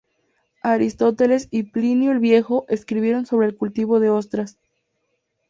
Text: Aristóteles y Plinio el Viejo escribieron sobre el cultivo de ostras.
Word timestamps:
Aristóteles 0.63 1.47
y 1.51 1.61
Plinio 1.61 2.11
el 2.11 2.17
Viejo 2.17 2.65
escribieron 2.69 3.27
sobre 3.27 3.45
el 3.45 3.55
cultivo 3.55 3.99
de 3.99 4.09
ostras. 4.09 4.57